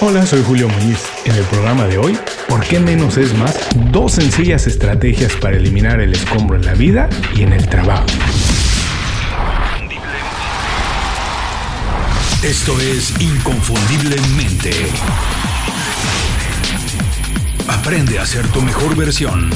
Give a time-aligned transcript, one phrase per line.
[0.00, 0.98] Hola, soy Julio Muñiz.
[1.24, 2.18] En el programa de hoy,
[2.48, 3.56] ¿por qué menos es más?
[3.90, 8.06] Dos sencillas estrategias para eliminar el escombro en la vida y en el trabajo.
[12.42, 14.72] Esto es Inconfundiblemente.
[17.68, 19.50] Aprende a ser tu mejor versión.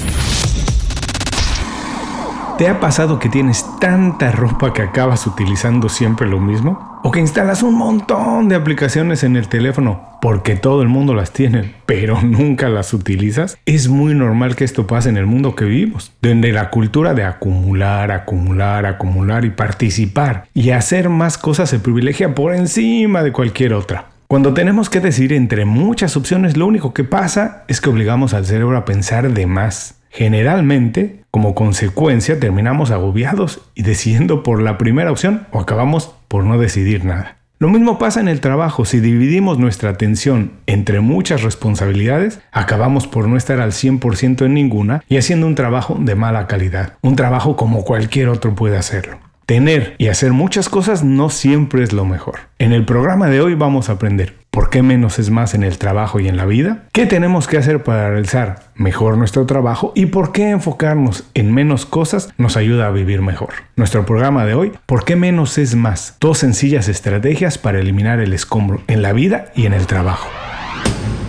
[2.59, 6.99] ¿Te ha pasado que tienes tanta ropa que acabas utilizando siempre lo mismo?
[7.03, 11.35] ¿O que instalas un montón de aplicaciones en el teléfono porque todo el mundo las
[11.35, 13.59] tiene, pero nunca las utilizas?
[13.67, 17.25] Es muy normal que esto pase en el mundo que vivimos, donde la cultura de
[17.25, 23.75] acumular, acumular, acumular y participar y hacer más cosas se privilegia por encima de cualquier
[23.75, 24.07] otra.
[24.29, 28.47] Cuando tenemos que decidir entre muchas opciones, lo único que pasa es que obligamos al
[28.47, 35.13] cerebro a pensar de más Generalmente, como consecuencia, terminamos agobiados y decidiendo por la primera
[35.13, 37.37] opción o acabamos por no decidir nada.
[37.59, 43.29] Lo mismo pasa en el trabajo, si dividimos nuestra atención entre muchas responsabilidades, acabamos por
[43.29, 47.57] no estar al 100% en ninguna y haciendo un trabajo de mala calidad, un trabajo
[47.57, 49.19] como cualquier otro puede hacerlo.
[49.45, 52.41] Tener y hacer muchas cosas no siempre es lo mejor.
[52.59, 55.77] En el programa de hoy vamos a aprender por qué menos es más en el
[55.77, 60.07] trabajo y en la vida, qué tenemos que hacer para realizar mejor nuestro trabajo y
[60.07, 63.51] por qué enfocarnos en menos cosas nos ayuda a vivir mejor.
[63.77, 66.17] Nuestro programa de hoy, ¿por qué menos es más?
[66.21, 70.27] Dos sencillas estrategias para eliminar el escombro en la vida y en el trabajo.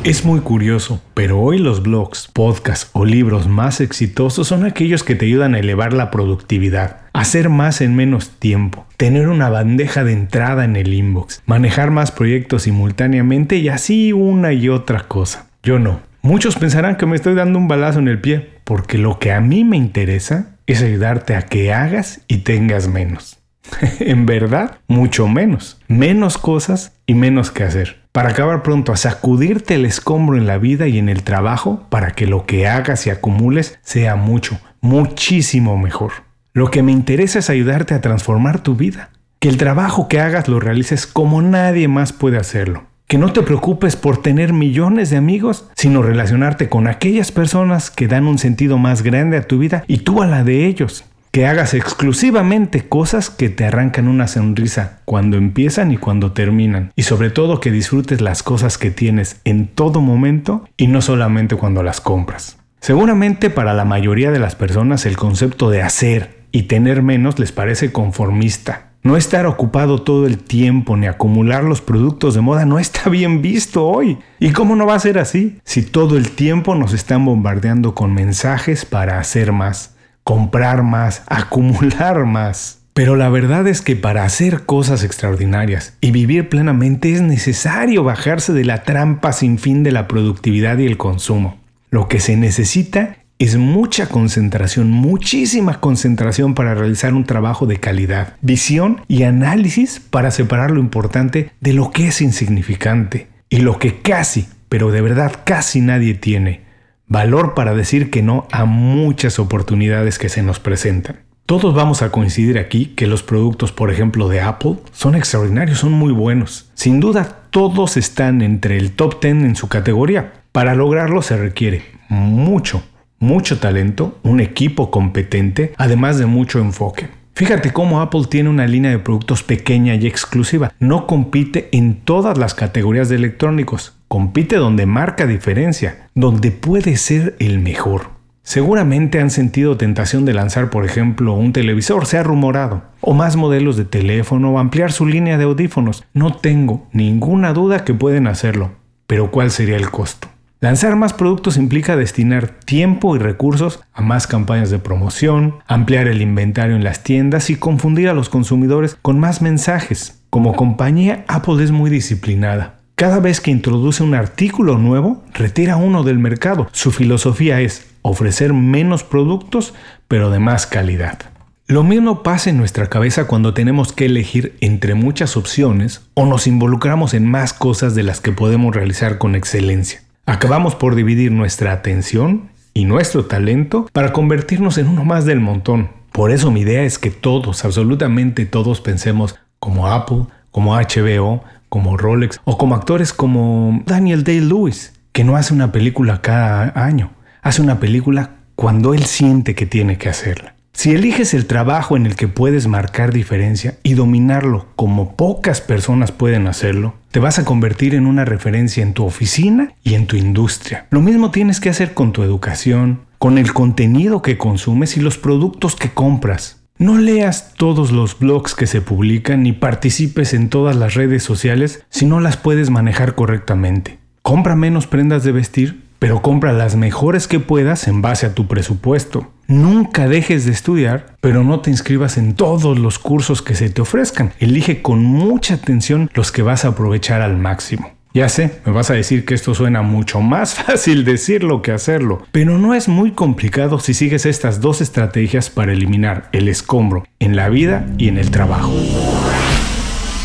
[0.06, 5.16] Es muy curioso, pero hoy los blogs, podcasts o libros más exitosos son aquellos que
[5.16, 10.14] te ayudan a elevar la productividad, hacer más en menos tiempo, tener una bandeja de
[10.14, 15.48] entrada en el inbox, manejar más proyectos simultáneamente y así una y otra cosa.
[15.64, 16.02] Yo no.
[16.22, 19.42] Muchos pensarán que me estoy dando un balazo en el pie, porque lo que a
[19.42, 23.40] mí me interesa es ayudarte a que hagas y tengas menos.
[24.00, 25.80] en verdad, mucho menos.
[25.88, 30.58] Menos cosas y menos que hacer para acabar pronto a sacudirte el escombro en la
[30.58, 35.78] vida y en el trabajo para que lo que hagas y acumules sea mucho, muchísimo
[35.78, 36.14] mejor.
[36.58, 39.12] Lo que me interesa es ayudarte a transformar tu vida.
[39.38, 42.86] Que el trabajo que hagas lo realices como nadie más puede hacerlo.
[43.06, 48.08] Que no te preocupes por tener millones de amigos, sino relacionarte con aquellas personas que
[48.08, 51.46] dan un sentido más grande a tu vida y tú a la de ellos que
[51.46, 56.92] hagas exclusivamente cosas que te arrancan una sonrisa cuando empiezan y cuando terminan.
[56.96, 61.56] Y sobre todo que disfrutes las cosas que tienes en todo momento y no solamente
[61.56, 62.58] cuando las compras.
[62.80, 67.52] Seguramente para la mayoría de las personas el concepto de hacer y tener menos les
[67.52, 68.88] parece conformista.
[69.04, 73.44] No estar ocupado todo el tiempo ni acumular los productos de moda no está bien
[73.44, 74.18] visto hoy.
[74.40, 75.60] ¿Y cómo no va a ser así?
[75.66, 82.26] Si todo el tiempo nos están bombardeando con mensajes para hacer más comprar más, acumular
[82.26, 82.80] más.
[82.96, 88.52] Pero la verdad es que para hacer cosas extraordinarias y vivir plenamente es necesario bajarse
[88.52, 91.60] de la trampa sin fin de la productividad y el consumo.
[91.92, 98.36] Lo que se necesita es mucha concentración, muchísima concentración para realizar un trabajo de calidad,
[98.42, 104.00] visión y análisis para separar lo importante de lo que es insignificante y lo que
[104.00, 106.68] casi, pero de verdad casi nadie tiene
[107.08, 111.18] valor para decir que no a muchas oportunidades que se nos presentan.
[111.46, 115.94] Todos vamos a coincidir aquí que los productos, por ejemplo, de Apple son extraordinarios, son
[115.94, 116.70] muy buenos.
[116.74, 120.34] Sin duda, todos están entre el top 10 en su categoría.
[120.52, 122.84] Para lograrlo se requiere mucho,
[123.20, 127.08] mucho talento, un equipo competente, además de mucho enfoque.
[127.38, 130.74] Fíjate cómo Apple tiene una línea de productos pequeña y exclusiva.
[130.80, 133.96] No compite en todas las categorías de electrónicos.
[134.08, 138.18] Compite donde marca diferencia, donde puede ser el mejor.
[138.42, 143.36] Seguramente han sentido tentación de lanzar, por ejemplo, un televisor, se ha rumorado, o más
[143.36, 146.06] modelos de teléfono o ampliar su línea de audífonos.
[146.14, 148.72] No tengo ninguna duda que pueden hacerlo,
[149.06, 150.30] pero ¿cuál sería el costo?
[150.60, 156.20] Lanzar más productos implica destinar tiempo y recursos a más campañas de promoción, ampliar el
[156.20, 160.24] inventario en las tiendas y confundir a los consumidores con más mensajes.
[160.32, 162.80] Como compañía, Apple es muy disciplinada.
[162.96, 166.68] Cada vez que introduce un artículo nuevo, retira uno del mercado.
[166.72, 169.76] Su filosofía es ofrecer menos productos,
[170.08, 171.20] pero de más calidad.
[171.68, 176.48] Lo mismo pasa en nuestra cabeza cuando tenemos que elegir entre muchas opciones o nos
[176.48, 180.07] involucramos en más cosas de las que podemos realizar con excelencia.
[180.30, 185.90] Acabamos por dividir nuestra atención y nuestro talento para convertirnos en uno más del montón.
[186.12, 191.96] Por eso mi idea es que todos, absolutamente todos pensemos como Apple, como HBO, como
[191.96, 197.62] Rolex o como actores como Daniel Day-Lewis, que no hace una película cada año, hace
[197.62, 200.57] una película cuando él siente que tiene que hacerla.
[200.78, 206.12] Si eliges el trabajo en el que puedes marcar diferencia y dominarlo como pocas personas
[206.12, 210.18] pueden hacerlo, te vas a convertir en una referencia en tu oficina y en tu
[210.18, 210.86] industria.
[210.92, 215.18] Lo mismo tienes que hacer con tu educación, con el contenido que consumes y los
[215.18, 216.62] productos que compras.
[216.78, 221.84] No leas todos los blogs que se publican ni participes en todas las redes sociales
[221.90, 223.98] si no las puedes manejar correctamente.
[224.22, 228.46] Compra menos prendas de vestir, pero compra las mejores que puedas en base a tu
[228.46, 229.32] presupuesto.
[229.48, 233.82] Nunca dejes de estudiar, pero no te inscribas en todos los cursos que se te
[233.82, 234.34] ofrezcan.
[234.40, 237.94] Elige con mucha atención los que vas a aprovechar al máximo.
[238.14, 242.26] Ya sé, me vas a decir que esto suena mucho más fácil decirlo que hacerlo,
[242.34, 247.38] pero no es muy complicado si sigues estas dos estrategias para eliminar el escombro en
[247.38, 248.74] la vida y en el trabajo.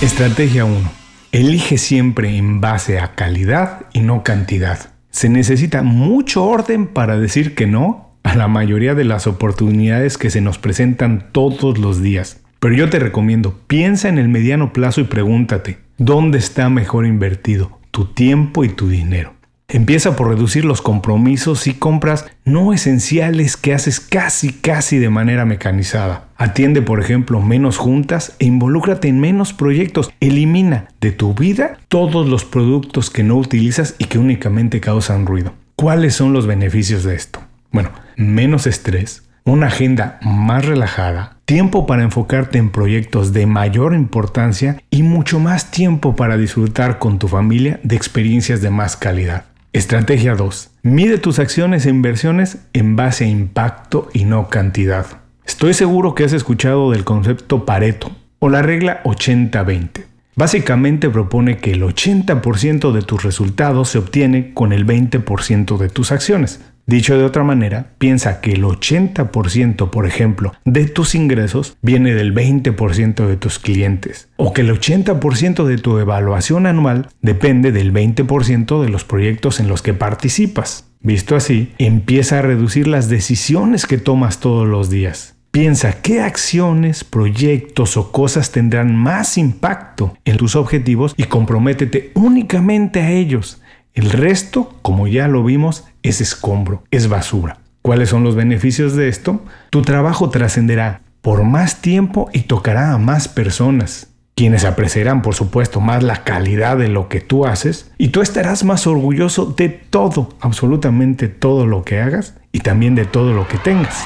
[0.00, 0.90] Estrategia 1.
[1.30, 4.80] Elige siempre en base a calidad y no cantidad.
[5.10, 10.30] Se necesita mucho orden para decir que no a la mayoría de las oportunidades que
[10.30, 12.40] se nos presentan todos los días.
[12.60, 17.78] Pero yo te recomiendo, piensa en el mediano plazo y pregúntate, ¿dónde está mejor invertido
[17.90, 19.34] tu tiempo y tu dinero?
[19.72, 25.46] Empieza por reducir los compromisos y compras no esenciales que haces casi casi de manera
[25.46, 26.28] mecanizada.
[26.36, 30.12] Atiende por ejemplo menos juntas e involúcrate en menos proyectos.
[30.20, 35.54] Elimina de tu vida todos los productos que no utilizas y que únicamente causan ruido.
[35.74, 37.40] ¿Cuáles son los beneficios de esto?
[37.72, 44.82] Bueno, menos estrés, una agenda más relajada, tiempo para enfocarte en proyectos de mayor importancia
[44.90, 49.46] y mucho más tiempo para disfrutar con tu familia de experiencias de más calidad.
[49.72, 50.70] Estrategia 2.
[50.82, 55.06] Mide tus acciones e inversiones en base a impacto y no cantidad.
[55.46, 60.04] Estoy seguro que has escuchado del concepto Pareto o la regla 80-20.
[60.34, 66.10] Básicamente propone que el 80% de tus resultados se obtiene con el 20% de tus
[66.12, 66.60] acciones.
[66.92, 72.34] Dicho de otra manera, piensa que el 80%, por ejemplo, de tus ingresos viene del
[72.34, 78.82] 20% de tus clientes, o que el 80% de tu evaluación anual depende del 20%
[78.82, 80.90] de los proyectos en los que participas.
[81.00, 85.34] Visto así, empieza a reducir las decisiones que tomas todos los días.
[85.50, 93.00] Piensa qué acciones, proyectos o cosas tendrán más impacto en tus objetivos y comprométete únicamente
[93.00, 93.62] a ellos.
[93.94, 97.58] El resto, como ya lo vimos, es escombro, es basura.
[97.82, 99.44] ¿Cuáles son los beneficios de esto?
[99.70, 105.80] Tu trabajo trascenderá por más tiempo y tocará a más personas, quienes apreciarán por supuesto
[105.80, 110.30] más la calidad de lo que tú haces y tú estarás más orgulloso de todo,
[110.40, 114.04] absolutamente todo lo que hagas y también de todo lo que tengas.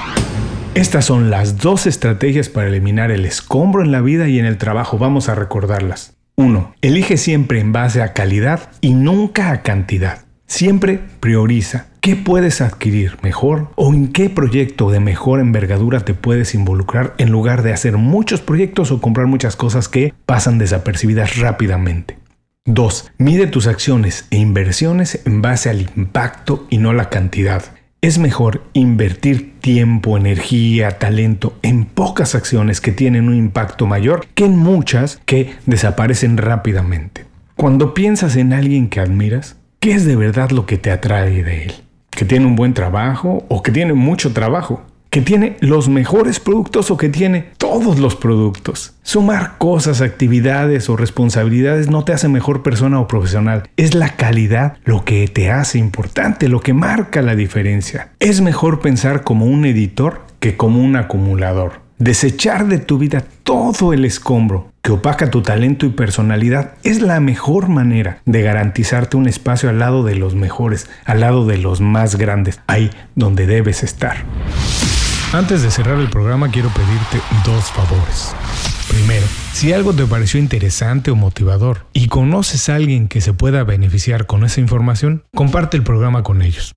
[0.75, 4.59] Estas son las dos estrategias para eliminar el escombro en la vida y en el
[4.59, 4.99] trabajo.
[4.99, 6.17] Vamos a recordarlas.
[6.37, 6.75] 1.
[6.83, 10.26] Elige siempre en base a calidad y nunca a cantidad.
[10.47, 16.55] Siempre prioriza qué puedes adquirir mejor o en qué proyecto de mejor envergadura te puedes
[16.55, 22.17] involucrar en lugar de hacer muchos proyectos o comprar muchas cosas que pasan desapercibidas rápidamente.
[22.65, 23.13] 2.
[23.19, 27.65] Mide tus acciones e inversiones en base al impacto y no la cantidad.
[28.01, 34.45] Es mejor invertir tiempo, energía, talento en pocas acciones que tienen un impacto mayor que
[34.45, 37.25] en muchas que desaparecen rápidamente.
[37.57, 39.57] Cuando piensas en alguien que admiras,
[39.87, 41.73] ¿Qué es de verdad lo que te atrae de él?
[42.11, 44.83] ¿Que tiene un buen trabajo o que tiene mucho trabajo?
[45.11, 48.95] ¿Que tiene los mejores productos o que tiene todos los productos?
[49.05, 53.71] Sumar cosas, actividades o responsabilidades no te hace mejor persona o profesional.
[53.77, 58.09] Es la calidad lo que te hace importante, lo que marca la diferencia.
[58.19, 61.75] Es mejor pensar como un editor que como un acumulador.
[61.99, 67.19] Desechar de tu vida todo el escombro que opaca tu talento y personalidad es la
[67.19, 71.81] mejor manera de garantizarte un espacio al lado de los mejores, al lado de los
[71.81, 74.19] más grandes, ahí donde debes estar.
[75.33, 78.33] Antes de cerrar el programa quiero pedirte dos favores.
[78.89, 83.65] Primero, si algo te pareció interesante o motivador y conoces a alguien que se pueda
[83.65, 86.77] beneficiar con esa información, comparte el programa con ellos.